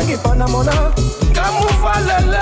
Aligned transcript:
rangi 0.00 0.16
panamona 0.16 0.72
kamufalele 1.32 2.38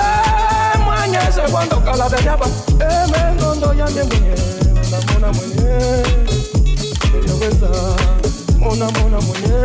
mwanyese 0.85 1.41
kwandokala 1.51 2.09
benyaba 2.09 2.45
emengondo 2.79 3.73
yande 3.73 4.03
mwenye 4.03 4.35
namona 4.91 5.33
mwenye. 5.33 6.03
Eyoweza 7.15 7.69
mona 8.59 8.85
mona 8.91 9.21
mwenye. 9.21 9.59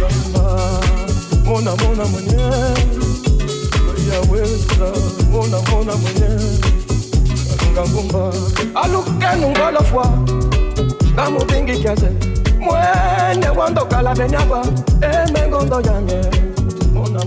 Yaamba 0.00 0.60
mona 1.44 1.76
mona 1.76 2.04
mwenye. 2.04 2.42
Yaweza 4.12 4.88
mona 5.30 5.58
mona 5.70 5.96
mwenye. 5.96 6.40
Ngangumba 7.72 8.32
alukenungolofwa 8.74 10.06
ngamubingikiase 11.12 12.08
mwene 12.60 13.48
wandokala 13.58 14.14
benyaba 14.14 14.62
emengondo 15.28 15.80
yanye 15.80 16.20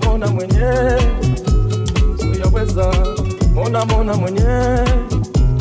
mona 0.09 0.27
mwenyewe, 0.27 1.01
siyaweza 2.17 2.93
mona 3.53 3.85
mona 3.85 4.13
mwenyewe 4.13 4.79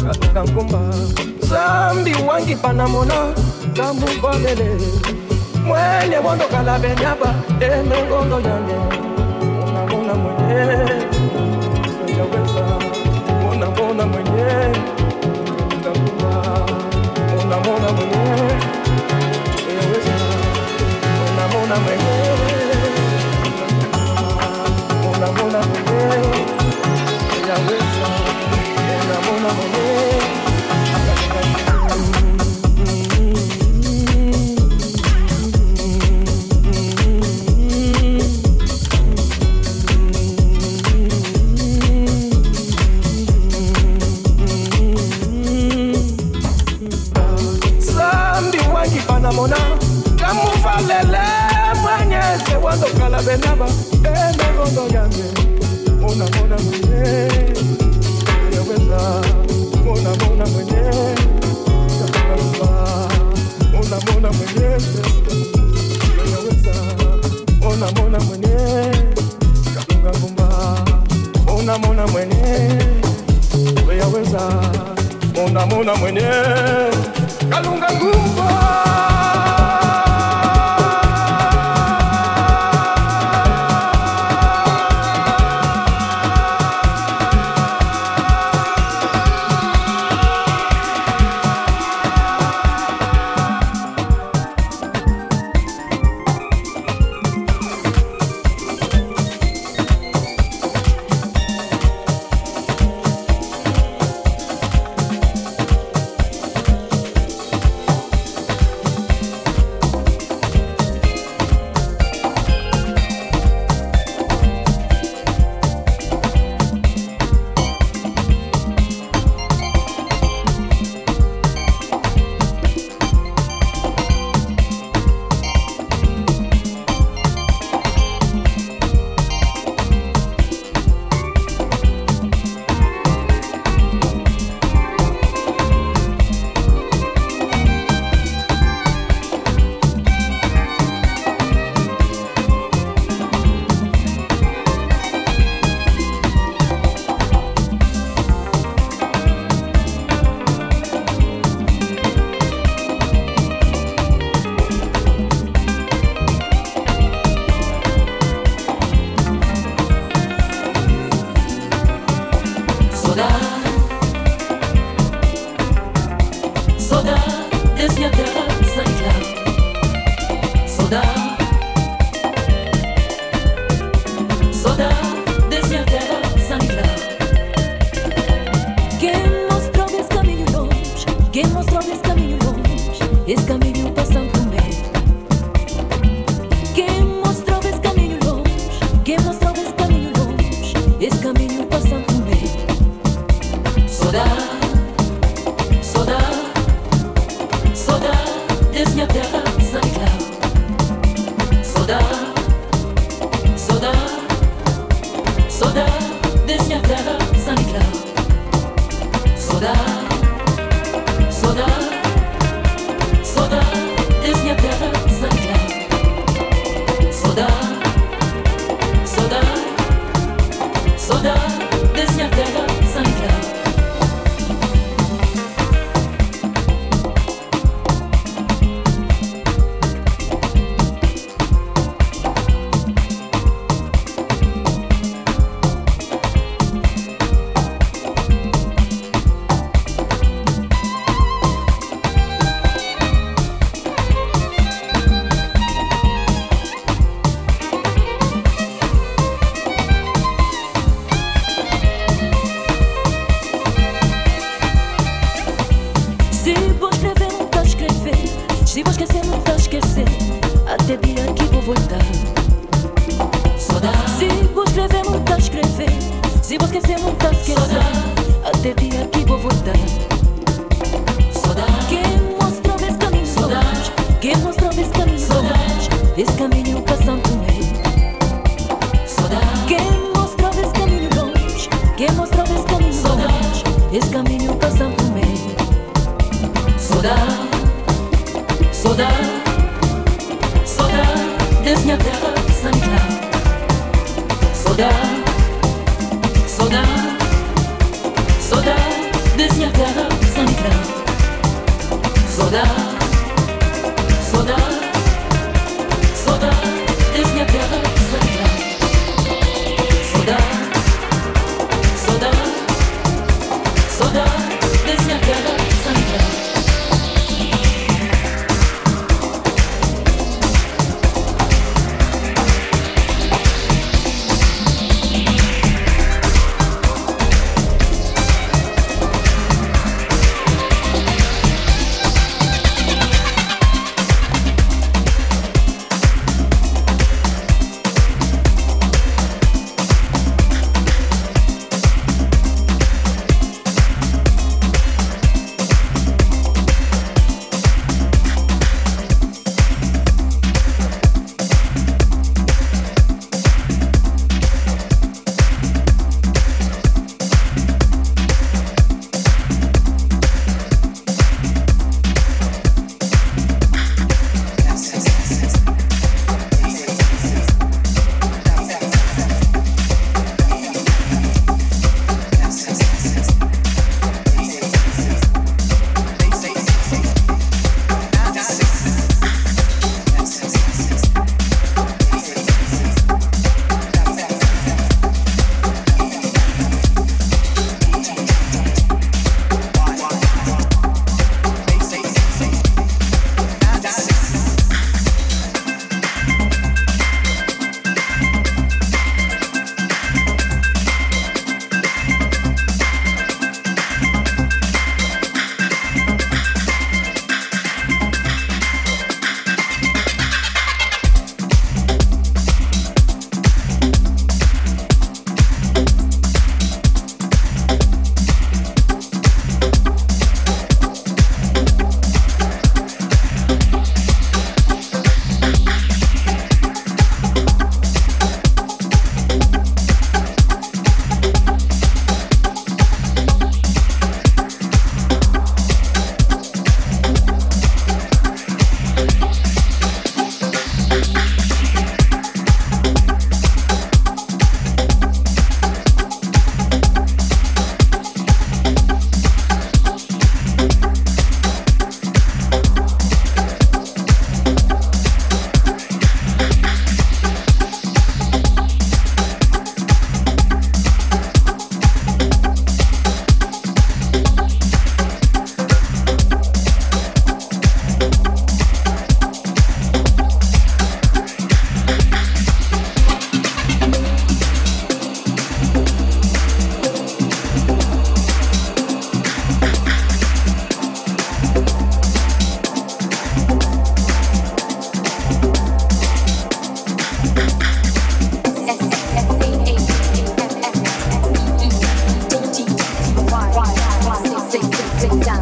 katika 0.07 0.45
ngumba 0.45 0.79
zambi 1.41 2.15
wangi 2.29 2.57
pana 2.57 2.89
mona 2.89 3.15
zamuvavele 3.77 4.77
mwenye 5.67 6.21
bondo 6.23 6.45
kala 6.51 6.79
benyaba 6.79 7.35
emengondo 7.61 8.41
yane. 8.41 8.75
Mona 9.45 9.87
mona 9.87 10.15
mwenyewe 10.15 10.98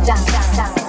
down, 0.07 0.25
down, 0.27 0.57
down. 0.57 0.86